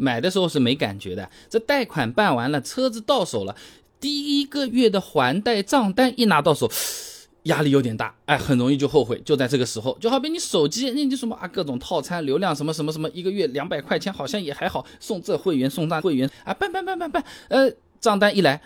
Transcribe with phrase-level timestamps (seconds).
[0.00, 3.54] 买的时候是没感觉的，这贷款办完了，车子到手了，
[4.00, 6.70] 第一个月的还贷账单一拿到手。
[7.44, 9.18] 压力有点大，哎，很容易就后悔。
[9.24, 18.60] 就在这个时候，就好比你手机，那你什么啊，各种套餐、流量什么什么什么，一个月两百块钱好像也还好，送这会员送那会员啊，办办办办办，呃，账单一来，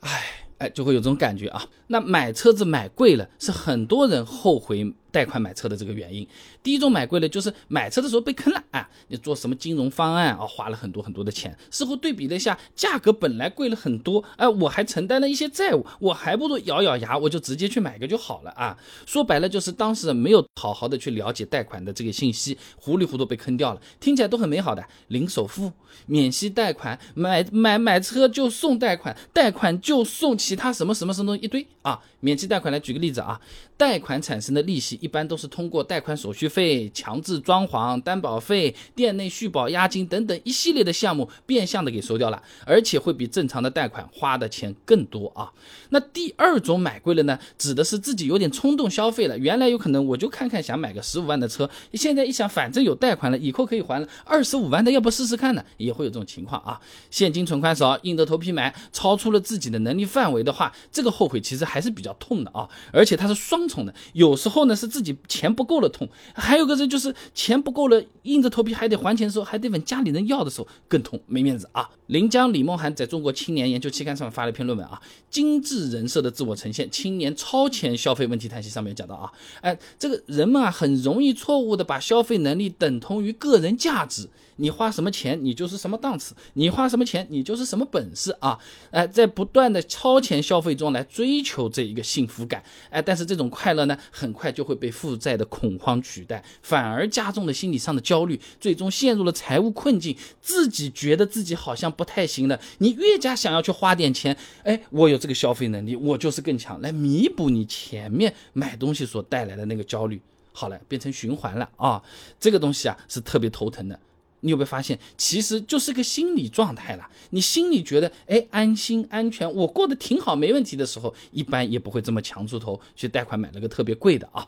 [0.00, 0.24] 哎
[0.56, 1.62] 哎，就会有这种感觉啊。
[1.88, 4.94] 那买车子买贵了，是很多人后悔。
[5.10, 6.28] 贷款买车的这个原因，
[6.62, 8.86] 第一种买贵了，就是买车的时候被坑了啊！
[9.08, 18.76] 你做什么金融方案啊，花了很多很多的钱，事后对比了一下，价格本来贵了很多，哎，我还承担了一些债务，我还不如咬咬牙，我就直接去买个就好了啊！
[19.06, 23.80] 说白了就是当事人没有好好的去了解贷款的这个信息，糊里糊涂被坑掉了。
[23.98, 25.72] 听起来都很美好的，零首付、
[26.04, 32.00] 免息贷款，买买买车就送贷款，贷款就送其他什么什么什么一堆啊！
[32.20, 33.40] 免息贷款来举个例子啊，
[33.76, 34.98] 贷款产生的利息。
[35.00, 45.50] 一般都是通过贷款手续费、强制装潢、担保费、店内续保押金等等一系列的项目变相的给收掉了，而且会比正常的贷款花的钱更多啊。
[45.90, 49.38] 那第二种买贵了呢，指的是自己有点冲动消费了。
[49.38, 55.64] 原来有可能我就看看想买个十五万的车，现在一想反正有贷款了，以后可以还了，二十五万的要不试试看呢？
[55.76, 56.80] 也会有这种情况啊。
[57.10, 62.68] 现金存款少，硬着头皮买，超出了自己的能力范围的话，这个后悔其实还还是比较痛的啊。
[62.92, 64.88] 而且它是双重的，有时候呢是。
[64.88, 71.88] 自己钱不够了痛，还有个人就是钱不够了，硬着头皮还得还钱的时候，还得问家里人要的时候更痛，没面子啊！
[72.06, 74.98] 临江李梦涵在中国青年研究期刊上面发了一篇论文啊，
[75.30, 84.28] 《精致人设的自我呈现：青年超前消费问题谈析》上面讲到啊，哎，这个人们啊很容易错误的把消费能力等同于个人价值。
[84.58, 88.58] 你花什么钱，你就是什么档次；你花什么钱，你就是什么本事啊！
[88.90, 102.60] 哎，在不断的超前消费中来追求这一个幸福感，哎，但是这种快乐呢，很快就会被负债的恐慌取代，反而加重了心理上的焦虑，最终陷入了财务困境，自己觉得自己好像不太行了。
[102.78, 110.20] 你越加想要去花点钱，哎，我有这个消费能力，我就是更强，来弥补你前面买东西所带来的那个焦虑。
[110.52, 112.02] 好了，变成循环了啊！
[112.40, 113.96] 这个东西啊，是特别头疼的。
[114.40, 117.08] 你有没有发现，其实就是个心理状态了？
[117.30, 124.46] 你心里觉得，哎，安心安全，我过得挺好，没问题的时候，一般也不会这么强出头去贷款买了个特别贵的啊。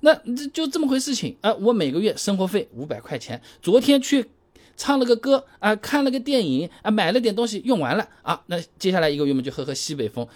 [0.00, 1.52] 那这就这么回事情啊。
[1.54, 4.26] 我每个月生活费五百块钱，昨天去
[4.76, 8.42] 唱了个歌啊，看了个电影啊，买了点东西用完了啊。
[8.46, 10.26] 那接下来一个月嘛，就喝喝西北风。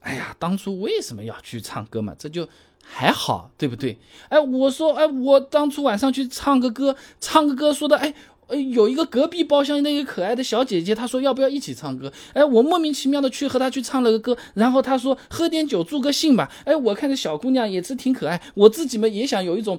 [0.00, 2.14] 哎呀，当初为什么要去唱歌嘛？
[2.18, 2.48] 这就。
[2.90, 3.98] 还好，对不对？
[4.30, 8.14] 哎，我说，哎，我当初晚上去唱个歌，唱个歌，说的，哎，
[8.48, 12.12] 呃，有一个隔壁包厢那个可爱的小姐姐，她说要不要一起唱歌？
[12.32, 16.50] 哎，我莫名其妙的去和她去唱了个歌，然后她说喝点酒助个兴吧。
[16.64, 19.78] 哎，我看这小姑娘也是挺可爱，我自己嘛也想有一种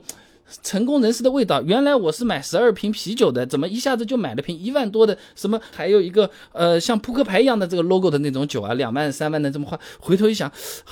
[0.63, 1.61] 成功人士的味道。
[1.63, 5.17] 原来我是买十二瓶啤酒的，怎么一下子就买了瓶一万多的？
[5.35, 9.79] 什么还有一个呃像扑克牌一样的这个 logo 的那种酒啊，两万三万的这么花？
[9.99, 10.51] 回头一想，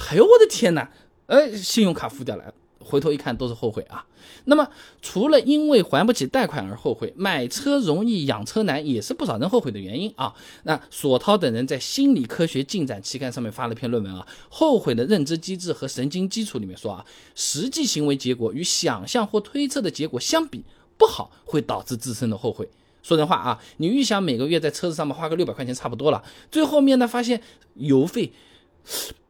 [0.10, 0.90] 哎呦我的天哪！
[1.28, 2.54] 哎，信用卡付掉了，
[2.88, 4.06] 回头一看都是后悔啊。
[4.46, 4.68] 那么，
[5.02, 10.34] 除了因为还不起贷款而后悔，买车容易养车难，也是不少人后悔的原因啊。
[10.64, 17.06] 那索涛等人在《心理科学进展》期刊上面发了篇论文啊，《后悔的认知机制和神经基础》里面说啊，
[17.36, 20.64] 实际行为结果与想象或推测的结果相比
[20.98, 22.70] 不好，会导致自身的后悔。
[23.04, 27.42] 说人话啊，你预想每个月在车子上面花个六百块钱差不多了，最后面呢发现
[27.76, 28.32] 油费。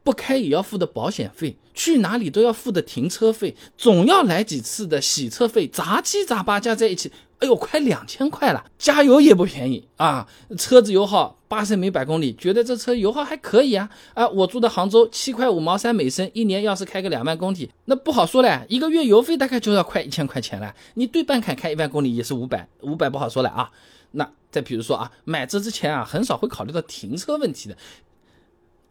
[0.03, 8.63] 不开也要付的保险费，去哪里都要付的停车费，总要来几次的洗车费，杂七杂八加在一起，哎呦，快两千块了。
[8.77, 10.25] 加油也不便宜啊，
[10.57, 14.25] 车子油耗八升每百公里，觉得这车油耗还可以啊啊！
[14.29, 20.73] 我住的杭州，七块五毛三每升，一年要是开个两万公里，那不好说了，一个月油费大概就要快一千块钱了。
[20.93, 23.69] 你对半砍开一万公里也是五百，五百不好说了啊。
[24.11, 27.75] 那再比如说啊，买车之前啊，很少会考虑到停车问题的。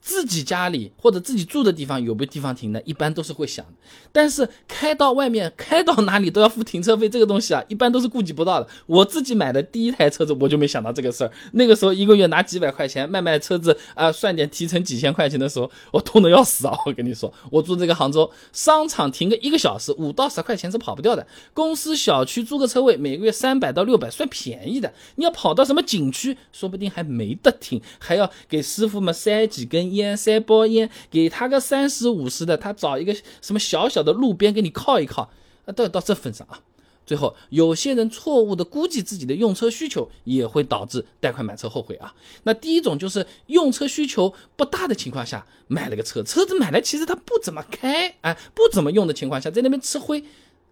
[0.01, 3.73] 自己家里或者自己住的地方有没有地方停的，一般都是会想的。
[4.13, 8.69] 但是开到外面，开到哪里都要付停车费，这个东西啊，一般都是顾及不到的。
[8.87, 11.31] 我自己买的第一台车子，我就没想到这个事儿。
[11.53, 16.79] 那个时候一个月拿几百块钱卖卖车子啊，算点提成几千块钱的时候，我痛的要死啊！
[16.87, 21.27] 我跟你说，我住这个杭州商场停个一个小时，五到十块钱是跑不掉的。
[21.53, 24.93] 公司小区租个车位，每个月三百到六百，算便宜的。
[25.17, 29.96] 你要跑到什么景区，说不定还没得停，还要给师傅们塞几根烟。
[29.97, 35.31] 烟塞包烟，给他个三十五十的，他找一个什么小小的路边给你靠一靠，
[35.65, 36.61] 啊，到到这份上啊。
[37.05, 42.13] 最后，有些人错误的估计自己的用车需求，也会导致贷款买车后悔啊。
[42.43, 50.25] 那第一种就是用车需求不大的情况下买了个车，车子买来其实他不怎么开，哎，不怎么用的情况下，在那边吃灰。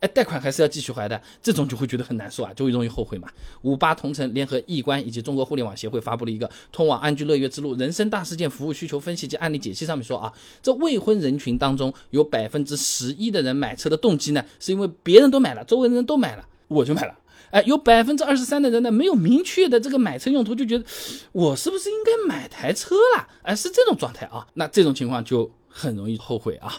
[0.09, 3.29] 贷款还是要继续还的，这种就会觉得很难受啊，就会容易后悔嘛。
[3.63, 17.19] 五八同城联合易观以及中国互联网协会发布了一个《通往安居乐业之路：人生大事件服务需求分析及案例解析》，上面说啊，这未婚人群当中有百分之十一的人买车的动机呢，是因为别人都买了，周围的人都买了，我就买了。
[17.51, 20.85] 哎，有百分之二十三的人呢，没有明确的这个买车用途，就觉得
[21.31, 23.29] 我是不是应该买台车了？
[23.43, 24.45] 哎，是这种状态啊。
[24.55, 26.75] 那这种情况就很容易后悔啊。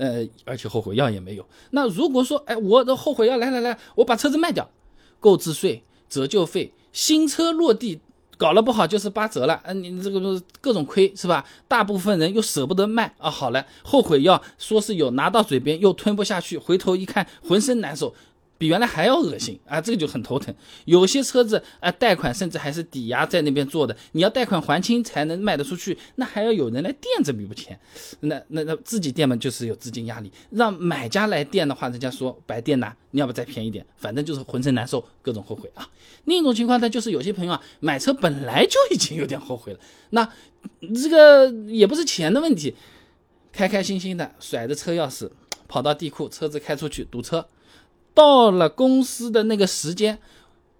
[0.00, 1.46] 呃，而且后悔药也没有。
[1.72, 4.66] 那如果说，哎，我的后悔药来来来，我把车子卖掉，
[5.20, 8.00] 购置税、折旧费、新车落地
[8.38, 11.44] 搞了不好就是八折了，嗯，你这个各种亏是吧？
[11.68, 13.30] 大部分人又舍不得卖啊。
[13.30, 18.14] 好了，后悔药说是有，拿到嘴边又吞不下去，回头一看浑身难受。
[18.60, 19.80] 比原来还要恶心啊！
[19.80, 20.54] 这个就很头疼。
[20.84, 27.80] 有些车子啊，贷款甚至还是抵押在那边做的，你要贷款还清才能卖得出去，那还要有人来垫这笔钱。
[28.20, 30.30] 那那那自己垫嘛，就是有资金压力。
[30.50, 35.88] 让买家来垫的话，人家说白垫呐，你要不再便宜点，反正就是浑身难受，各种后悔啊。
[36.26, 39.80] 另一种情况呢，就是有些朋友啊，买车本来就已经有点后悔了，
[40.10, 40.30] 那
[40.94, 42.76] 这个也不是钱的问题，
[43.50, 45.30] 开开心心的甩着车钥匙
[45.66, 47.48] 跑到地库，车子开出去堵车。
[48.14, 50.18] 到了公司的那个时间，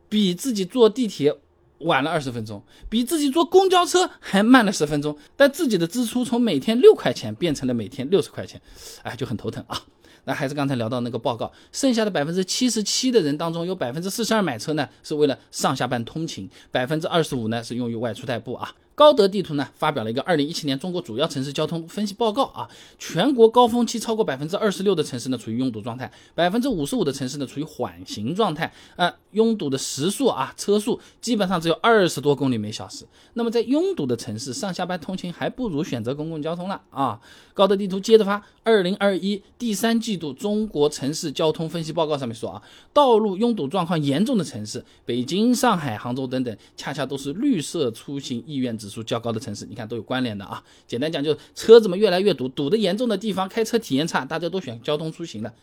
[0.09, 1.37] 比自己坐地铁
[1.79, 8.61] 晚了二十分钟，比自己坐公交车还慢了十分钟，但自己的支出从每天六块钱变成了每天六十块钱，
[9.03, 9.83] 哎，就很头疼啊。
[10.25, 18.75] 那还是刚才聊到那个报告，剩下的百分之七十七的人当中，有百分之四十二买车呢是为了上下班通勤，百分之二十五呢是用于外出代步啊。
[19.01, 22.69] 高德地图呢发表了一个二零一七年中国主要城市交通分析报告啊，
[22.99, 33.07] 全国高峰期超过百分之二十六的城市呢处于拥堵状态，百分之五十五的城市呢处于缓行状态，呃，拥堵的时速啊车速基本上只有二十多公里每小时。
[33.33, 37.19] 那么在拥堵的城市上下班通勤还不如选择公共交通了啊。
[37.55, 42.63] 高德地图接着发二零二一第三季度中国城市交通分析报告上面说啊，
[42.93, 50.63] 道路拥堵状况严重的城市，北京、上海、杭州等等，恰恰都是绿色出行意愿指数较高的城市，你看都有关联的啊。
[50.87, 55.55] 简单讲，就车子嘛越来越堵，堵的严重的地方，开车体验差，大家都选交通出行的。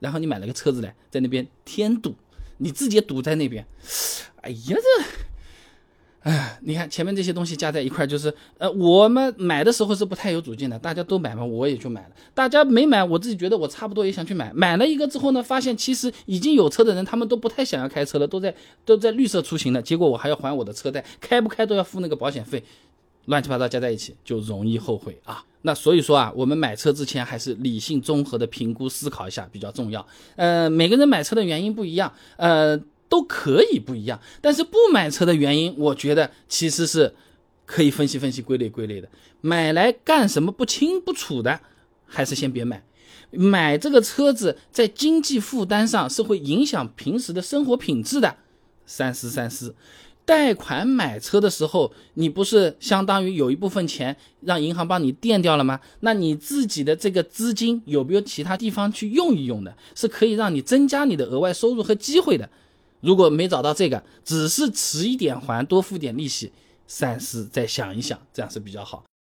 [0.00, 2.14] 然后你买了个车子来，在那边添堵，
[2.58, 3.66] 你自己堵在那边。
[4.40, 5.04] 哎呀，这，
[6.24, 12.08] 哎，你看前面这些东西加在一块，就是呃，我们买的时候是不太有主见的，大家都买嘛，我也就买了。
[12.32, 14.50] 大家没买，我自己觉得我差不多也想去买。
[14.54, 18.54] 买了一个之后呢，发现其实已经有车的人，他们都不太想要开车了，都在
[18.86, 19.82] 都在绿色出行了。
[19.82, 22.64] 结果我还要还我的车贷，开不开都要付那个保险费。
[23.26, 25.42] 乱七八糟加在一起就容易后悔啊！
[25.62, 30.06] 那所以说啊，我们买车之前还是理性综合的评估思考一下比较重要。
[30.36, 32.78] 呃，每个人买车的原因不一样，呃，
[33.14, 34.20] 都可以不一样。
[34.40, 37.14] 但是不买车的原因，我觉得其实是
[37.64, 39.08] 可以分析分析、归类归类的。
[39.40, 41.60] 买来干什么不清不楚的，
[42.06, 42.82] 还是先别买。
[43.30, 48.36] 买这个车子在经济负担上是会影响平时的生活品质的，
[48.84, 49.76] 三思三思。
[50.24, 55.78] 贷款买车的时候，你不是相当于有一部分钱让银行帮你垫掉了吗？
[56.00, 59.76] 那你自己的这个资金有没有其他地方去用一用的？
[59.94, 62.50] 是可以让你增加你的额外收入和机会的。
[63.04, 66.50] 如果没找到这个，只是迟一点还，多付点利息，
[66.86, 69.04] 三思再想一想，这样是比较好。